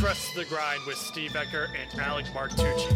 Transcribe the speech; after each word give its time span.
Trust 0.00 0.34
the 0.34 0.46
Grind 0.46 0.80
with 0.86 0.96
Steve 0.96 1.32
Ecker 1.32 1.68
and 1.76 2.00
Alec 2.00 2.24
Martucci. 2.32 2.90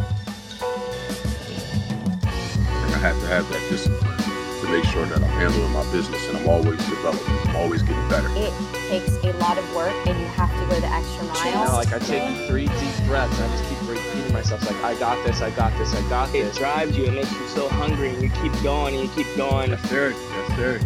I 2.72 2.96
have 2.96 3.20
to 3.20 3.26
have 3.26 3.46
that 3.50 3.60
discipline 3.68 4.16
to 4.16 4.72
make 4.72 4.84
sure 4.84 5.04
that 5.04 5.18
I'm 5.18 5.24
handling 5.24 5.70
my 5.72 5.84
business 5.92 6.26
and 6.28 6.38
I'm 6.38 6.48
always 6.48 6.78
developing, 6.88 7.36
I'm 7.50 7.56
always 7.56 7.82
getting 7.82 8.08
better. 8.08 8.28
It 8.30 8.54
takes 8.88 9.22
a 9.22 9.36
lot 9.36 9.58
of 9.58 9.74
work 9.76 9.94
and 10.06 10.18
you 10.18 10.24
have 10.28 10.48
to 10.48 10.74
go 10.74 10.80
the 10.80 10.86
extra 10.86 11.24
mile. 11.26 11.46
You 11.46 11.68
know, 11.68 11.76
like 11.76 11.92
I 11.92 11.98
take 11.98 12.48
three 12.48 12.68
deep 12.68 13.06
breaths 13.06 13.38
and 13.38 13.52
I 13.52 13.54
just 13.54 13.68
keep 13.68 13.86
repeating 13.86 14.32
myself 14.32 14.64
like 14.64 14.82
I 14.82 14.98
got 14.98 15.22
this, 15.26 15.42
I 15.42 15.50
got 15.50 15.76
this, 15.76 15.94
I 15.94 16.08
got 16.08 16.32
this. 16.32 16.56
It 16.56 16.58
drives 16.58 16.96
you, 16.96 17.04
it 17.04 17.12
makes 17.12 17.30
you 17.32 17.46
so 17.48 17.68
hungry, 17.68 18.14
and 18.14 18.22
you 18.22 18.30
keep 18.30 18.54
going 18.62 18.94
and 18.94 19.04
you 19.04 19.10
keep 19.14 19.36
going. 19.36 19.72
Yes, 19.72 19.90
sir. 19.90 20.10
Yes, 20.10 20.56
sir. 20.56 20.80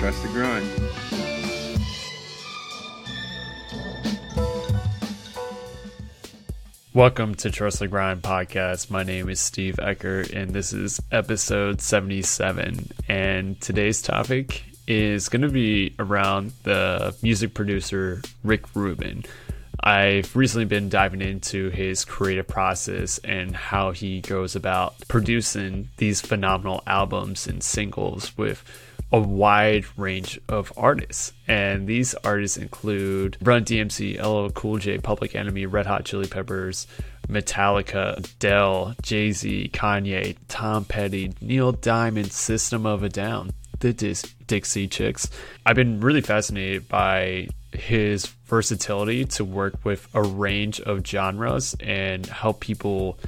Trust 0.00 0.20
the 0.24 0.30
grind. 0.30 0.68
Welcome 6.92 7.36
to 7.36 7.52
Trust 7.52 7.78
the 7.78 7.86
Grind 7.86 8.22
podcast. 8.22 8.90
My 8.90 9.04
name 9.04 9.28
is 9.28 9.38
Steve 9.38 9.76
Ecker, 9.76 10.28
and 10.34 10.50
this 10.50 10.72
is 10.72 11.00
episode 11.12 11.80
77. 11.80 12.90
And 13.06 13.60
today's 13.60 14.02
topic 14.02 14.64
is 14.88 15.28
going 15.28 15.42
to 15.42 15.50
be 15.50 15.94
around 16.00 16.52
the 16.64 17.14
music 17.22 17.54
producer 17.54 18.20
Rick 18.42 18.74
Rubin. 18.74 19.24
I've 19.78 20.34
recently 20.34 20.64
been 20.64 20.88
diving 20.88 21.22
into 21.22 21.70
his 21.70 22.04
creative 22.04 22.48
process 22.48 23.18
and 23.18 23.54
how 23.54 23.92
he 23.92 24.20
goes 24.20 24.56
about 24.56 24.96
producing 25.06 25.90
these 25.98 26.20
phenomenal 26.20 26.82
albums 26.88 27.46
and 27.46 27.62
singles 27.62 28.36
with 28.36 28.64
a 29.12 29.20
wide 29.20 29.84
range 29.96 30.40
of 30.48 30.72
artists. 30.76 31.32
And 31.48 31.86
these 31.86 32.14
artists 32.14 32.56
include 32.56 33.36
Run 33.42 33.64
DMC, 33.64 34.22
LL 34.22 34.50
Cool 34.50 34.78
J, 34.78 34.98
Public 34.98 35.34
Enemy, 35.34 35.66
Red 35.66 35.86
Hot 35.86 36.04
Chili 36.04 36.28
Peppers, 36.28 36.86
Metallica, 37.28 38.16
Adele, 38.18 38.94
Jay 39.02 39.32
Z, 39.32 39.70
Kanye, 39.72 40.36
Tom 40.48 40.84
Petty, 40.84 41.32
Neil 41.40 41.72
Diamond, 41.72 42.32
System 42.32 42.86
of 42.86 43.02
a 43.02 43.08
Down, 43.08 43.50
the 43.80 43.92
Dis- 43.92 44.34
Dixie 44.46 44.88
Chicks. 44.88 45.28
I've 45.64 45.76
been 45.76 46.00
really 46.00 46.20
fascinated 46.20 46.88
by 46.88 47.48
his 47.72 48.26
versatility 48.46 49.24
to 49.24 49.44
work 49.44 49.74
with 49.84 50.08
a 50.14 50.22
range 50.22 50.80
of 50.80 51.06
genres 51.06 51.76
and 51.80 52.26
help 52.26 52.60
people 52.60 53.18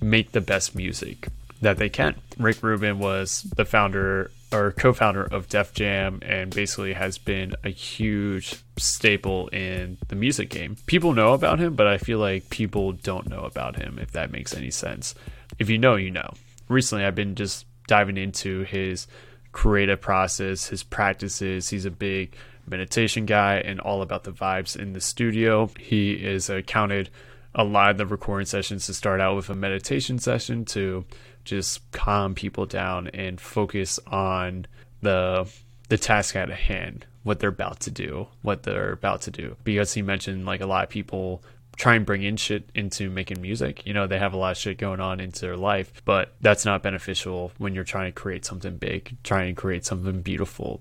make 0.00 0.32
the 0.32 0.40
best 0.40 0.74
music 0.76 1.28
that 1.60 1.78
they 1.78 1.88
can. 1.88 2.14
Rick 2.38 2.62
Rubin 2.62 3.00
was 3.00 3.42
the 3.56 3.64
founder 3.64 4.30
or 4.52 4.72
co-founder 4.72 5.24
of 5.24 5.48
Def 5.48 5.74
Jam 5.74 6.20
and 6.22 6.54
basically 6.54 6.94
has 6.94 7.18
been 7.18 7.54
a 7.64 7.68
huge 7.68 8.56
staple 8.78 9.48
in 9.48 9.98
the 10.08 10.16
music 10.16 10.48
game. 10.50 10.76
People 10.86 11.12
know 11.12 11.34
about 11.34 11.58
him, 11.58 11.74
but 11.74 11.86
I 11.86 11.98
feel 11.98 12.18
like 12.18 12.48
people 12.50 12.92
don't 12.92 13.28
know 13.28 13.44
about 13.44 13.76
him 13.76 13.98
if 13.98 14.12
that 14.12 14.32
makes 14.32 14.54
any 14.54 14.70
sense. 14.70 15.14
If 15.58 15.68
you 15.68 15.78
know, 15.78 15.96
you 15.96 16.10
know. 16.10 16.30
Recently 16.68 17.04
I've 17.04 17.14
been 17.14 17.34
just 17.34 17.66
diving 17.86 18.16
into 18.16 18.62
his 18.62 19.06
creative 19.52 20.00
process, 20.00 20.68
his 20.68 20.82
practices. 20.82 21.68
He's 21.68 21.84
a 21.84 21.90
big 21.90 22.34
meditation 22.66 23.26
guy 23.26 23.56
and 23.56 23.80
all 23.80 24.02
about 24.02 24.24
the 24.24 24.32
vibes 24.32 24.76
in 24.76 24.92
the 24.92 25.00
studio. 25.00 25.70
He 25.78 26.12
is 26.12 26.50
accounted 26.50 27.10
a 27.54 27.64
lot 27.64 27.90
of 27.90 27.98
the 27.98 28.06
recording 28.06 28.46
sessions 28.46 28.86
to 28.86 28.94
start 28.94 29.20
out 29.20 29.36
with 29.36 29.50
a 29.50 29.54
meditation 29.54 30.18
session 30.18 30.64
to 30.66 31.04
just 31.44 31.90
calm 31.92 32.34
people 32.34 32.66
down 32.66 33.08
and 33.08 33.40
focus 33.40 33.98
on 34.06 34.66
the 35.00 35.50
the 35.88 35.98
task 35.98 36.36
at 36.36 36.50
hand, 36.50 37.06
what 37.22 37.40
they're 37.40 37.48
about 37.48 37.80
to 37.80 37.90
do, 37.90 38.26
what 38.42 38.62
they're 38.62 38.92
about 38.92 39.22
to 39.22 39.30
do. 39.30 39.56
Because 39.64 39.94
he 39.94 40.02
mentioned 40.02 40.44
like 40.44 40.60
a 40.60 40.66
lot 40.66 40.84
of 40.84 40.90
people 40.90 41.42
try 41.78 41.94
and 41.94 42.04
bring 42.04 42.22
in 42.22 42.36
shit 42.36 42.68
into 42.74 43.08
making 43.08 43.40
music. 43.40 43.86
You 43.86 43.94
know, 43.94 44.06
they 44.06 44.18
have 44.18 44.34
a 44.34 44.36
lot 44.36 44.50
of 44.50 44.56
shit 44.58 44.78
going 44.78 45.00
on 45.00 45.20
into 45.20 45.40
their 45.42 45.56
life, 45.56 46.02
but 46.04 46.34
that's 46.40 46.64
not 46.64 46.82
beneficial 46.82 47.52
when 47.56 47.74
you're 47.74 47.84
trying 47.84 48.12
to 48.12 48.20
create 48.20 48.44
something 48.44 48.76
big, 48.76 49.16
trying 49.22 49.54
to 49.54 49.60
create 49.60 49.86
something 49.86 50.20
beautiful. 50.20 50.80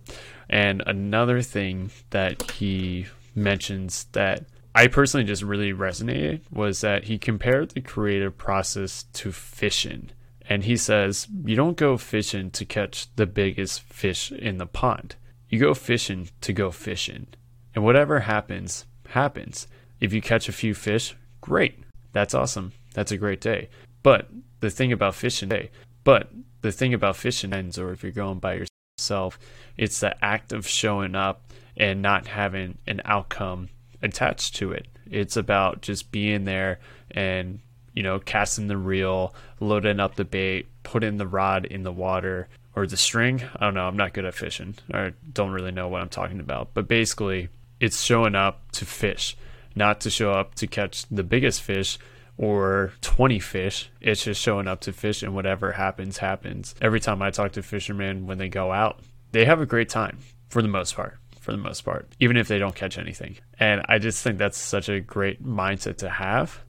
And 0.50 0.84
another 0.86 1.42
thing 1.42 1.92
that 2.09 2.52
he 2.52 3.06
mentions 3.36 4.06
that 4.13 4.46
I 4.76 4.88
personally 4.88 5.26
just 5.26 5.42
really 5.42 5.74
resonated 5.74 6.42
was 6.52 6.82
that 6.82 7.06
he 7.06 7.18
compared 7.18 7.72
the 7.72 7.82
creative 7.82 8.38
process 8.38 9.04
to 9.14 9.32
fishing. 9.32 10.12
And 10.50 10.64
he 10.64 10.78
says, 10.78 11.28
you 11.44 11.56
don't 11.56 11.78
go 11.78 11.98
fishing 11.98 12.52
to 12.52 12.64
catch 12.64 13.14
the 13.16 13.26
biggest 13.26 13.82
fish 13.82 14.32
in 14.32 14.60
the 14.60 14.66
pond. 14.66 15.16
You 15.50 15.60
go 15.60 15.74
fishing 15.74 16.30
to 16.42 16.54
go 16.54 16.72
fishing. 16.72 17.28
And 17.76 17.84
whatever 17.84 18.22
happens, 18.22 18.86
happens. 19.10 19.68
If 20.00 20.14
you 20.14 20.22
catch 20.22 20.48
a 20.48 20.54
few 20.54 20.74
fish, 20.74 21.16
great. 21.42 21.80
That's 22.14 22.34
awesome. 22.34 22.72
That's 22.94 23.12
a 23.12 23.18
great 23.18 23.42
day. 23.42 23.70
But 24.04 24.30
the 24.60 24.70
thing 24.70 24.92
about 24.92 25.16
fishing, 25.16 25.50
hey, 25.50 25.70
but 26.04 26.30
the 26.62 26.72
thing 26.72 26.94
about 26.94 27.18
fishing 27.18 27.54
ends, 27.54 27.78
or 27.78 27.92
if 27.92 28.04
you're 28.04 28.12
going 28.12 28.40
by 28.40 28.66
yourself, 28.98 29.38
it's 29.76 30.00
the 30.00 30.24
act 30.24 30.54
of 30.54 30.68
showing 30.68 31.16
up 31.16 31.52
and 31.76 32.02
not 32.02 32.28
having 32.28 32.78
an 32.88 33.02
outcome 33.06 33.70
attached 34.02 34.56
to 34.58 34.72
it. 34.72 34.88
It's 35.09 35.38
about 35.38 35.81
just 35.81 36.12
being 36.12 36.46
there 36.46 36.80
and, 37.12 37.59
you 37.94 38.03
know, 38.03 38.19
casting 38.19 38.68
the 38.68 38.78
reel, 38.78 39.34
loading 39.59 40.00
up 40.00 40.16
the 40.16 40.25
bait, 40.25 40.68
putting 40.84 41.18
the 41.18 41.28
rod 41.28 41.66
in 41.66 41.84
the 41.84 41.91
water 41.91 42.47
or 42.75 42.86
the 42.86 42.97
string. 42.97 43.44
I 43.56 43.66
don't 43.66 43.74
know. 43.74 43.88
I'm 43.88 43.97
not 43.97 44.13
good 44.13 44.25
at 44.25 44.36
fishing 44.36 44.75
I 44.94 45.13
don't 45.34 45.52
really 45.52 45.72
know 45.72 45.88
what 45.88 46.02
I'm 46.02 46.09
talking 46.09 46.40
about. 46.40 46.74
But 46.74 46.88
basically, 46.88 47.50
it's 47.80 48.02
showing 48.02 48.36
up 48.36 48.72
to 48.74 48.86
fish, 48.86 49.36
not 49.75 50.02
to 50.02 50.09
show 50.09 50.31
up 50.31 50.56
to 50.56 50.68
catch 50.68 51.06
the 51.07 51.24
biggest 51.24 51.62
fish 51.62 51.97
or 52.38 52.94
20 53.02 53.40
fish. 53.40 53.90
It's 54.00 54.24
just 54.24 54.41
showing 54.41 54.68
up 54.68 54.81
to 54.81 54.94
fish 54.94 55.24
and 55.24 55.34
whatever 55.34 55.72
happens, 55.72 56.19
happens. 56.19 56.75
Every 56.81 57.00
time 57.00 57.22
I 57.22 57.31
talk 57.31 57.53
to 57.53 57.63
fishermen 57.63 58.28
when 58.28 58.38
they 58.38 58.50
go 58.50 58.72
out, 58.72 59.00
they 59.31 59.46
have 59.46 59.59
a 59.59 59.66
great 59.66 59.90
time 59.90 60.19
for 60.50 60.62
the 60.62 60.68
most 60.68 60.96
part 60.96 61.18
for 61.47 61.53
the 61.53 61.58
most 61.58 61.85
part, 61.85 62.09
even 62.19 62.35
if 62.35 62.50
they 62.50 62.59
don't 62.59 62.75
catch 62.75 62.97
anything. 62.97 63.38
And 63.58 63.81
I 63.88 64.00
just 64.00 64.22
think 64.22 64.38
that's 64.38 64.58
such 64.58 64.90
a 64.90 65.00
great 65.00 65.41
mindset 65.41 65.96
to 66.00 66.09
have 66.09 66.62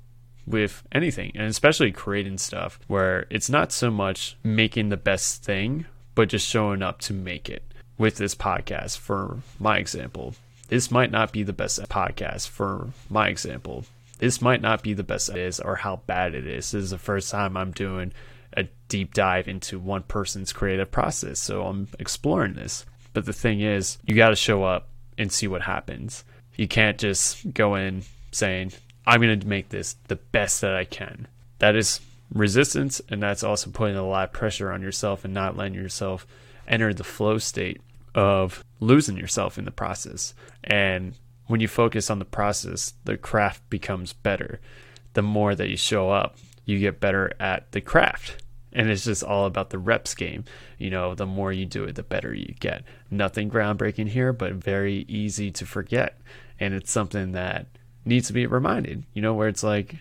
with 0.46 0.84
anything, 0.92 1.32
and 1.34 1.48
especially 1.48 1.90
creating 1.90 2.38
stuff 2.38 2.78
where 2.86 3.26
it's 3.28 3.50
not 3.50 3.72
so 3.72 3.90
much 3.90 4.36
making 4.44 4.90
the 4.90 4.96
best 4.96 5.42
thing, 5.42 5.84
but 6.14 6.28
just 6.28 6.46
showing 6.46 6.80
up 6.80 7.00
to 7.00 7.12
make 7.12 7.48
it. 7.48 7.64
With 7.98 8.18
this 8.18 8.36
podcast, 8.36 8.98
for 8.98 9.38
my 9.58 9.78
example, 9.78 10.36
this 10.68 10.92
might 10.92 11.10
not 11.10 11.32
be 11.32 11.42
the 11.42 11.52
best 11.52 11.82
podcast 11.88 12.46
for 12.46 12.92
my 13.10 13.26
example. 13.26 13.84
This 14.18 14.40
might 14.40 14.60
not 14.60 14.84
be 14.84 14.94
the 14.94 15.02
best 15.02 15.28
it 15.28 15.38
is 15.38 15.58
or 15.58 15.74
how 15.74 16.02
bad 16.06 16.36
it 16.36 16.46
is. 16.46 16.70
This 16.70 16.84
is 16.84 16.90
the 16.90 16.98
first 16.98 17.32
time 17.32 17.56
I'm 17.56 17.72
doing 17.72 18.12
a 18.56 18.68
deep 18.86 19.12
dive 19.12 19.48
into 19.48 19.80
one 19.80 20.04
person's 20.04 20.52
creative 20.52 20.92
process. 20.92 21.40
So 21.40 21.64
I'm 21.64 21.88
exploring 21.98 22.54
this. 22.54 22.86
But 23.12 23.24
the 23.26 23.32
thing 23.32 23.60
is, 23.60 23.98
you 24.04 24.14
got 24.14 24.30
to 24.30 24.36
show 24.36 24.64
up 24.64 24.88
and 25.16 25.32
see 25.32 25.48
what 25.48 25.62
happens. 25.62 26.24
You 26.56 26.68
can't 26.68 26.98
just 26.98 27.52
go 27.52 27.74
in 27.74 28.02
saying, 28.32 28.72
I'm 29.06 29.20
going 29.20 29.40
to 29.40 29.46
make 29.46 29.70
this 29.70 29.96
the 30.08 30.16
best 30.16 30.60
that 30.60 30.74
I 30.74 30.84
can. 30.84 31.26
That 31.58 31.76
is 31.76 32.00
resistance, 32.32 33.00
and 33.08 33.22
that's 33.22 33.42
also 33.42 33.70
putting 33.70 33.96
a 33.96 34.06
lot 34.06 34.24
of 34.24 34.32
pressure 34.32 34.70
on 34.70 34.82
yourself 34.82 35.24
and 35.24 35.32
not 35.32 35.56
letting 35.56 35.74
yourself 35.74 36.26
enter 36.66 36.92
the 36.92 37.04
flow 37.04 37.38
state 37.38 37.80
of 38.14 38.62
losing 38.80 39.16
yourself 39.16 39.58
in 39.58 39.64
the 39.64 39.70
process. 39.70 40.34
And 40.64 41.14
when 41.46 41.60
you 41.60 41.68
focus 41.68 42.10
on 42.10 42.18
the 42.18 42.24
process, 42.24 42.92
the 43.04 43.16
craft 43.16 43.68
becomes 43.70 44.12
better. 44.12 44.60
The 45.14 45.22
more 45.22 45.54
that 45.54 45.70
you 45.70 45.76
show 45.76 46.10
up, 46.10 46.36
you 46.64 46.78
get 46.78 47.00
better 47.00 47.32
at 47.40 47.72
the 47.72 47.80
craft 47.80 48.42
and 48.72 48.90
it's 48.90 49.04
just 49.04 49.22
all 49.22 49.46
about 49.46 49.70
the 49.70 49.78
reps 49.78 50.14
game. 50.14 50.44
You 50.78 50.90
know, 50.90 51.14
the 51.14 51.26
more 51.26 51.52
you 51.52 51.66
do 51.66 51.84
it, 51.84 51.94
the 51.94 52.02
better 52.02 52.34
you 52.34 52.54
get. 52.60 52.84
Nothing 53.10 53.50
groundbreaking 53.50 54.08
here, 54.08 54.32
but 54.32 54.52
very 54.54 55.04
easy 55.08 55.50
to 55.52 55.66
forget. 55.66 56.20
And 56.60 56.74
it's 56.74 56.90
something 56.90 57.32
that 57.32 57.66
needs 58.04 58.26
to 58.28 58.32
be 58.32 58.46
reminded, 58.46 59.04
you 59.14 59.22
know, 59.22 59.34
where 59.34 59.48
it's 59.48 59.62
like 59.62 59.96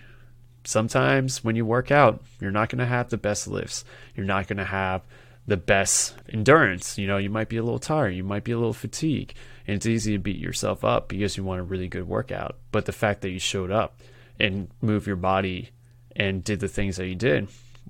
sometimes 0.63 1.43
when 1.43 1.55
you 1.55 1.65
work 1.65 1.91
out, 1.91 2.21
you're 2.39 2.51
not 2.51 2.69
going 2.69 2.79
to 2.79 2.85
have 2.85 3.09
the 3.09 3.17
best 3.17 3.47
lifts. 3.47 3.85
You're 4.15 4.25
not 4.25 4.47
going 4.47 4.57
to 4.57 4.65
have 4.65 5.01
the 5.45 5.57
best 5.57 6.15
endurance. 6.29 6.97
You 6.97 7.07
know, 7.07 7.17
you 7.17 7.29
might 7.29 7.49
be 7.49 7.57
a 7.57 7.63
little 7.63 7.79
tired, 7.79 8.15
you 8.15 8.23
might 8.23 8.43
be 8.43 8.51
a 8.51 8.57
little 8.57 8.73
fatigued, 8.73 9.33
and 9.65 9.77
it's 9.77 9.85
easy 9.85 10.13
to 10.13 10.19
beat 10.19 10.37
yourself 10.37 10.83
up 10.83 11.07
because 11.07 11.37
you 11.37 11.43
want 11.43 11.61
a 11.61 11.63
really 11.63 11.87
good 11.87 12.07
workout. 12.07 12.57
But 12.71 12.85
the 12.85 12.91
fact 12.91 13.21
that 13.21 13.29
you 13.29 13.39
showed 13.39 13.71
up 13.71 14.01
and 14.39 14.67
moved 14.81 15.07
your 15.07 15.15
body 15.15 15.69
and 16.15 16.43
did 16.43 16.59
the 16.59 16.67
things 16.67 16.97
that 16.97 17.07
you 17.07 17.15
did 17.15 17.47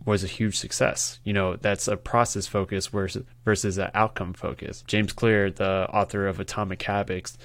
was 0.08 0.24
a 0.24 0.28
huge 0.28 0.58
success. 0.58 1.20
You 1.26 1.34
know, 1.34 1.58
that's 1.58 1.88
a 1.90 1.98
process 1.98 2.48
focus 2.48 2.88
versus 2.88 3.26
versus 3.44 3.78
an 3.78 3.92
outcome 3.94 4.34
focus. 4.34 4.84
James 4.88 5.12
Clear, 5.12 5.52
the 5.52 5.88
author 5.92 6.28
of 6.28 6.40
Atomic 6.40 6.82
Habits, 6.82 7.38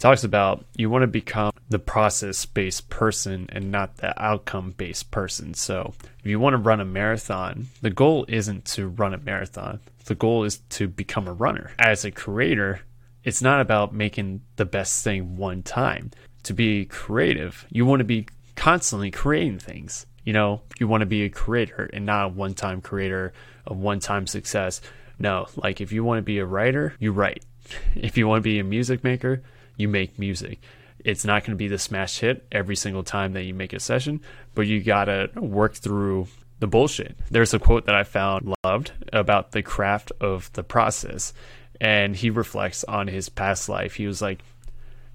talks 0.00 0.24
about 0.24 0.64
you 0.76 0.90
want 0.90 1.02
to 1.02 1.06
become 1.06 1.52
the 1.68 1.78
process 1.78 2.44
based 2.44 2.88
person 2.90 3.48
and 3.50 3.70
not 3.70 3.98
the 3.98 4.20
outcome 4.20 4.74
based 4.76 5.12
person. 5.12 5.54
So, 5.54 5.94
if 6.18 6.26
you 6.26 6.40
want 6.40 6.54
to 6.54 6.58
run 6.58 6.80
a 6.80 6.84
marathon, 6.84 7.68
the 7.82 7.90
goal 7.90 8.26
isn't 8.28 8.64
to 8.66 8.88
run 8.88 9.14
a 9.14 9.18
marathon. 9.18 9.78
The 10.06 10.16
goal 10.16 10.42
is 10.42 10.58
to 10.70 10.88
become 10.88 11.28
a 11.28 11.32
runner. 11.32 11.70
As 11.78 12.04
a 12.04 12.10
creator, 12.10 12.80
it's 13.22 13.42
not 13.42 13.60
about 13.60 13.94
making 13.94 14.40
the 14.56 14.64
best 14.64 15.04
thing 15.04 15.36
one 15.36 15.62
time. 15.62 16.10
To 16.44 16.52
be 16.52 16.84
creative, 16.84 17.64
you 17.70 17.86
want 17.86 18.00
to 18.00 18.04
be 18.04 18.26
constantly 18.56 19.12
creating 19.12 19.60
things. 19.60 20.06
You 20.28 20.34
know, 20.34 20.60
you 20.78 20.86
want 20.86 21.00
to 21.00 21.06
be 21.06 21.22
a 21.22 21.30
creator 21.30 21.88
and 21.90 22.04
not 22.04 22.26
a 22.26 22.28
one 22.28 22.52
time 22.52 22.82
creator 22.82 23.32
of 23.66 23.78
one 23.78 23.98
time 23.98 24.26
success. 24.26 24.82
No, 25.18 25.46
like 25.56 25.80
if 25.80 25.90
you 25.90 26.04
want 26.04 26.18
to 26.18 26.22
be 26.22 26.38
a 26.38 26.44
writer, 26.44 26.92
you 26.98 27.12
write. 27.12 27.46
If 27.94 28.18
you 28.18 28.28
want 28.28 28.40
to 28.40 28.44
be 28.44 28.58
a 28.58 28.64
music 28.64 29.02
maker, 29.02 29.42
you 29.78 29.88
make 29.88 30.18
music. 30.18 30.60
It's 31.02 31.24
not 31.24 31.44
going 31.44 31.52
to 31.52 31.56
be 31.56 31.68
the 31.68 31.78
smash 31.78 32.18
hit 32.18 32.46
every 32.52 32.76
single 32.76 33.04
time 33.04 33.32
that 33.32 33.44
you 33.44 33.54
make 33.54 33.72
a 33.72 33.80
session, 33.80 34.20
but 34.54 34.66
you 34.66 34.82
got 34.82 35.06
to 35.06 35.30
work 35.34 35.72
through 35.72 36.28
the 36.58 36.66
bullshit. 36.66 37.16
There's 37.30 37.54
a 37.54 37.58
quote 37.58 37.86
that 37.86 37.94
I 37.94 38.04
found 38.04 38.54
loved 38.64 38.92
about 39.14 39.52
the 39.52 39.62
craft 39.62 40.12
of 40.20 40.52
the 40.52 40.62
process. 40.62 41.32
And 41.80 42.14
he 42.14 42.28
reflects 42.28 42.84
on 42.84 43.08
his 43.08 43.30
past 43.30 43.66
life. 43.70 43.94
He 43.94 44.06
was 44.06 44.20
like, 44.20 44.40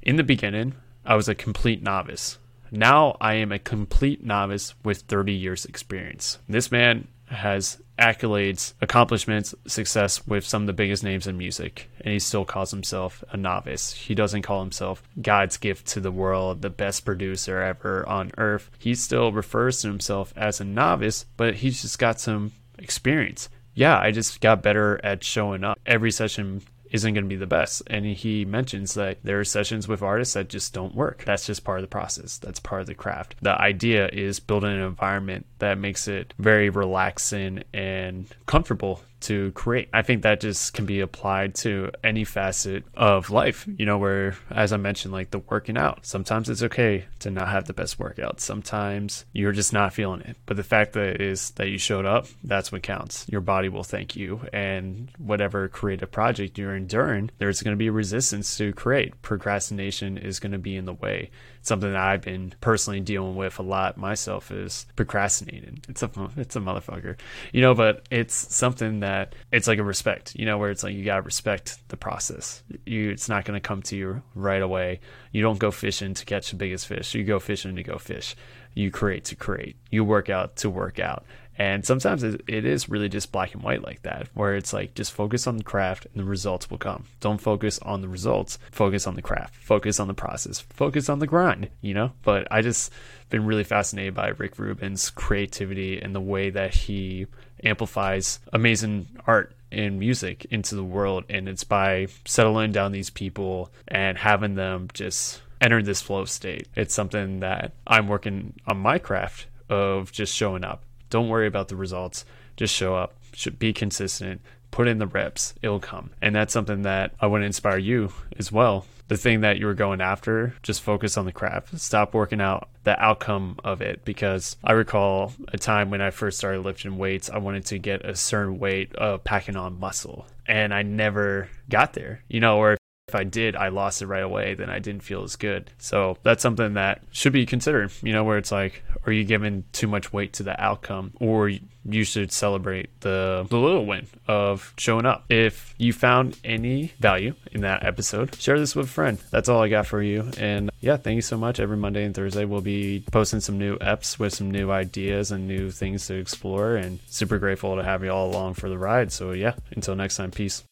In 0.02 0.16
the 0.16 0.24
beginning, 0.24 0.74
I 1.06 1.14
was 1.14 1.30
a 1.30 1.36
complete 1.36 1.84
novice. 1.84 2.40
Now 2.74 3.18
I 3.22 3.36
am 3.36 3.52
a 3.52 3.60
complete 3.60 4.26
novice 4.26 4.74
with 4.84 5.02
30 5.02 5.32
years 5.32 5.64
experience. 5.64 6.40
This 6.50 6.72
man 6.72 7.08
has 7.28 7.80
accolades, 8.00 8.74
accomplishments, 8.82 9.54
success 9.68 10.26
with 10.26 10.44
some 10.44 10.64
of 10.64 10.68
the 10.68 10.74
biggest 10.74 11.04
names 11.04 11.28
in 11.28 11.38
music, 11.38 11.88
and 12.02 12.12
he 12.12 12.18
still 12.18 12.46
calls 12.46 12.72
himself 12.72 13.24
a 13.30 13.38
novice. 13.38 13.94
He 13.94 14.16
doesn't 14.16 14.42
call 14.42 14.62
himself 14.62 15.04
God's 15.22 15.58
gift 15.58 15.86
to 15.90 16.00
the 16.00 16.12
world, 16.12 16.64
the 16.64 16.72
best 16.72 17.06
producer 17.06 17.62
ever 17.62 18.10
on 18.10 18.32
earth. 18.40 18.72
He 18.80 18.96
still 18.96 19.32
refers 19.32 19.82
to 19.82 19.90
himself 19.90 20.34
as 20.36 20.60
a 20.60 20.66
novice, 20.66 21.26
but 21.38 21.54
he's 21.54 21.84
just 21.84 22.00
got 22.00 22.20
some 22.20 22.54
experience. 22.80 23.50
Yeah, 23.76 24.00
I 24.00 24.10
just 24.10 24.42
got 24.42 24.64
better 24.64 25.00
at 25.04 25.24
showing 25.24 25.64
up. 25.64 25.80
Every 25.86 26.12
session 26.12 26.64
isn't 26.94 27.14
going 27.14 27.26
to 27.26 27.30
be 27.30 27.36
the 27.36 27.48
best. 27.48 27.82
And 27.88 28.06
he 28.06 28.46
mentions 28.46 28.94
that 28.94 29.18
there 29.24 29.40
are 29.40 29.44
sessions 29.44 29.88
with 29.88 30.02
artists 30.02 30.36
that 30.36 30.48
just 30.48 30.74
don't 30.74 30.96
work. 30.96 31.24
That's 31.26 31.46
just 31.46 31.64
part 31.64 31.80
of 31.80 31.84
the 31.84 31.88
process. 31.88 32.38
That's 32.38 32.60
part 32.60 32.82
of 32.82 32.88
the 32.88 32.96
craft. 32.96 33.36
The 33.42 33.60
idea 33.60 34.08
is 34.08 34.40
building 34.40 34.72
an 34.72 34.82
environment 34.82 35.46
that 35.60 35.78
makes 35.78 36.08
it 36.08 36.34
very 36.38 36.70
relaxing 36.70 37.64
and 37.74 38.28
comfortable 38.46 39.02
to 39.22 39.52
create. 39.54 39.90
I 39.94 40.02
think 40.02 40.24
that 40.24 40.42
just 40.42 40.74
can 40.74 40.86
be 40.86 41.00
applied 41.00 41.56
to 41.56 41.92
any 42.04 42.26
facet 42.26 42.84
of 42.94 43.30
life, 43.30 43.66
you 43.78 43.86
know, 43.86 43.98
where, 43.98 44.36
as 44.52 44.74
I 44.74 44.78
mentioned, 44.78 45.14
like 45.14 45.32
the 45.32 45.40
working 45.40 45.78
out, 45.78 46.06
sometimes 46.06 46.50
it's 46.50 46.64
okay 46.64 47.06
to 47.20 47.32
not 47.32 47.48
have 47.48 47.66
the 47.66 47.74
best 47.74 47.98
workout. 47.98 48.42
Sometimes 48.42 49.24
you're 49.32 49.54
just 49.54 49.72
not 49.72 49.94
feeling 49.94 50.22
it. 50.22 50.36
But 50.46 50.58
the 50.58 50.64
fact 50.64 50.92
that 50.94 51.22
is 51.22 51.52
that 51.52 51.70
you 51.70 51.78
showed 51.78 52.06
up, 52.06 52.28
that's 52.44 52.72
what 52.72 52.84
counts. 52.84 53.26
Your 53.30 53.40
body 53.40 53.70
will 53.70 53.84
thank 53.84 54.18
you. 54.18 54.42
And 54.52 55.10
whatever 55.18 55.70
creative 55.70 56.12
project 56.12 56.58
you're 56.58 56.76
enduring, 56.84 57.32
there's 57.38 57.62
going 57.62 57.74
to 57.74 57.80
be 57.80 57.90
resistance 57.90 58.58
to 58.58 58.74
create. 58.74 59.22
Procrastination 59.22 60.18
is 60.18 60.40
going 60.40 60.52
to 60.52 60.58
be 60.58 60.76
in 60.76 60.86
the 60.86 60.94
way 60.94 61.32
something 61.64 61.92
that 61.94 62.00
I've 62.00 62.22
been 62.22 62.54
personally 62.62 63.00
dealing 63.00 63.36
with 63.36 63.58
a 63.58 63.64
lot 63.64 63.98
myself 63.98 64.52
is 64.52 64.86
procrastinating. 64.96 65.80
It's 65.90 66.04
a 66.04 66.10
it's 66.38 66.56
a 66.56 66.60
motherfucker, 66.60 67.18
you 67.52 67.62
know. 67.62 67.74
But 67.74 68.06
it's 68.12 68.54
something 68.54 69.00
that 69.00 69.34
it's 69.52 69.68
like 69.68 69.80
a 69.80 69.84
respect, 69.84 70.36
you 70.36 70.46
know, 70.46 70.58
where 70.58 70.70
it's 70.70 70.84
like 70.84 70.94
you 70.94 71.04
gotta 71.04 71.24
respect 71.24 71.80
the 71.88 71.98
process. 71.98 72.62
You 72.86 73.10
it's 73.10 73.30
not 73.30 73.46
gonna 73.46 73.62
come 73.62 73.82
to 73.84 73.96
you 73.96 74.22
right 74.36 74.62
away. 74.62 75.00
You 75.32 75.42
don't 75.42 75.60
go 75.60 75.72
fishing 75.72 76.14
to 76.14 76.26
catch 76.26 76.52
the 76.52 76.58
biggest 76.58 76.86
fish. 76.86 77.16
You 77.16 77.24
go 77.24 77.40
fishing 77.40 77.76
to 77.76 77.84
go 77.84 77.98
fish. 77.98 78.36
You 78.76 78.92
create 78.92 79.26
to 79.26 79.36
create. 79.36 79.78
You 79.90 80.04
work 80.04 80.30
out 80.30 80.58
to 80.58 80.70
work 80.70 81.00
out. 81.00 81.26
And 81.58 81.86
sometimes 81.86 82.24
it, 82.24 82.42
is 82.48 82.90
really 82.90 83.10
just 83.10 83.32
black 83.32 83.54
and 83.54 83.64
white 83.64 83.84
like 83.84 84.02
that, 84.04 84.28
where 84.34 84.56
it's 84.56 84.74
like 84.74 84.96
just 84.96 85.12
focus 85.12 85.46
on 85.46 85.58
the 85.58 85.64
craft 85.64 86.08
and 86.08 86.24
the 86.24 86.28
results 86.28 86.70
will 86.70 86.78
come. 86.78 87.06
Don't 87.20 87.40
focus 87.40 87.80
on 87.80 88.02
the 88.02 88.08
results, 88.08 88.58
focus 88.72 89.06
on 89.06 89.16
the 89.16 89.22
craft, 89.22 89.56
focus 89.56 90.00
on 90.00 90.08
the 90.08 90.14
process, 90.14 90.60
focus 90.60 91.10
on 91.10 91.20
the 91.20 91.28
grind, 91.28 91.70
you 91.82 91.94
know? 91.94 92.12
But 92.24 92.48
I 92.50 92.62
just 92.62 92.92
been 93.30 93.46
really 93.46 93.64
fascinated 93.64 94.16
by 94.16 94.30
Rick 94.30 94.58
Rubin's 94.58 95.10
creativity 95.10 96.02
and 96.02 96.16
the 96.16 96.22
way 96.22 96.50
that 96.50 96.74
he 96.74 97.28
amplifies 97.64 98.40
amazing 98.52 99.08
art 99.26 99.56
and 99.72 100.00
music 100.00 100.46
into 100.52 100.76
the 100.76 100.84
world. 100.84 101.24
And 101.30 101.48
it's 101.48 101.64
by 101.64 102.08
settling 102.26 102.72
down 102.72 102.92
these 102.92 103.10
people 103.10 103.72
and 103.88 104.18
having 104.18 104.56
them 104.56 104.88
just 104.94 105.42
enter 105.62 105.82
this 105.82 106.02
flow 106.02 106.26
state. 106.26 106.68
It's 106.76 106.94
something 106.94 107.40
that 107.40 107.74
I'm 107.88 108.08
working 108.08 108.54
on 108.68 108.78
my 108.78 109.00
craft 109.00 109.48
of 109.70 110.12
just 110.12 110.36
showing 110.36 110.64
up 110.64 110.84
don't 111.14 111.30
worry 111.30 111.46
about 111.46 111.68
the 111.68 111.76
results. 111.76 112.26
Just 112.58 112.74
show 112.74 112.96
up. 112.96 113.14
Should 113.34 113.60
be 113.60 113.72
consistent. 113.72 114.42
Put 114.72 114.88
in 114.88 114.98
the 114.98 115.06
reps. 115.06 115.54
It'll 115.62 115.80
come. 115.80 116.10
And 116.24 116.36
that's 116.36 116.52
something 116.52 116.82
that 116.82 117.14
I 117.22 117.28
want 117.28 117.44
to 117.44 117.46
inspire 117.46 117.78
you 117.78 118.12
as 118.40 118.52
well. 118.52 118.88
The 119.10 119.18
thing 119.18 119.42
that 119.42 119.60
you 119.60 119.68
were 119.68 119.76
going 119.76 120.02
after, 120.02 120.56
just 120.64 120.82
focus 120.82 121.16
on 121.16 121.26
the 121.26 121.32
craft. 121.32 121.78
Stop 121.80 122.16
working 122.16 122.42
out 122.42 122.68
the 122.84 123.00
outcome 123.00 123.60
of 123.64 123.84
it 123.84 124.04
because 124.04 124.58
I 124.64 124.72
recall 124.72 125.34
a 125.50 125.58
time 125.60 125.92
when 125.92 126.02
I 126.02 126.10
first 126.10 126.40
started 126.40 126.62
lifting 126.62 126.98
weights, 126.98 127.30
I 127.30 127.38
wanted 127.38 127.66
to 127.68 127.78
get 127.78 128.04
a 128.04 128.16
certain 128.16 128.58
weight 128.58 128.96
of 128.96 129.24
packing 129.24 129.56
on 129.56 129.80
muscle 129.80 130.26
and 130.48 130.74
I 130.74 130.82
never 130.82 131.48
got 131.70 131.94
there. 131.94 132.24
You 132.28 132.40
know, 132.40 132.58
or 132.58 132.76
if 133.14 133.16
I 133.16 133.24
did, 133.24 133.56
I 133.56 133.68
lost 133.68 134.02
it 134.02 134.08
right 134.08 134.24
away, 134.24 134.56
then 134.56 134.72
I 134.72 134.80
didn't 134.80 135.04
feel 135.04 135.24
as 135.24 135.36
good. 135.36 135.70
So 135.78 136.18
that's 136.24 136.42
something 136.42 136.74
that 136.74 137.02
should 137.12 137.32
be 137.32 137.46
considered, 137.46 137.92
you 138.02 138.12
know, 138.12 138.24
where 138.24 138.40
it's 138.40 138.52
like, 138.52 138.84
are 139.06 139.12
you 139.12 139.24
giving 139.24 139.66
too 139.72 139.88
much 139.88 140.12
weight 140.12 140.34
to 140.34 140.44
the 140.44 140.60
outcome? 140.60 141.14
Or 141.20 141.52
you 141.86 142.04
should 142.06 142.32
celebrate 142.32 143.02
the, 143.02 143.46
the 143.50 143.58
little 143.58 143.86
win 143.86 144.08
of 144.28 144.74
showing 144.80 145.06
up. 145.06 145.26
If 145.30 145.76
you 145.78 145.94
found 145.94 146.40
any 146.44 146.94
value 147.00 147.36
in 147.52 147.62
that 147.62 147.86
episode, 147.86 148.36
share 148.36 148.58
this 148.58 148.76
with 148.76 148.88
a 148.88 148.90
friend. 148.90 149.20
That's 149.30 149.48
all 149.48 149.62
I 149.62 149.68
got 149.68 149.86
for 149.86 150.02
you. 150.02 150.32
And 150.40 150.72
yeah, 150.80 150.98
thank 150.98 151.16
you 151.16 151.22
so 151.22 151.38
much. 151.38 151.60
Every 151.60 151.78
Monday 151.78 152.06
and 152.06 152.16
Thursday, 152.16 152.46
we'll 152.46 152.62
be 152.62 153.04
posting 153.12 153.42
some 153.42 153.60
new 153.60 153.78
eps 153.78 154.18
with 154.18 154.34
some 154.34 154.50
new 154.50 154.72
ideas 154.72 155.32
and 155.32 155.48
new 155.48 155.70
things 155.70 156.08
to 156.08 156.16
explore. 156.16 156.78
And 156.78 156.98
super 157.06 157.38
grateful 157.38 157.76
to 157.76 157.84
have 157.84 158.04
you 158.04 158.12
all 158.12 158.32
along 158.32 158.56
for 158.56 158.70
the 158.70 158.78
ride. 158.78 159.12
So 159.12 159.34
yeah, 159.34 159.54
until 159.76 159.96
next 159.96 160.18
time, 160.18 160.32
peace. 160.32 160.64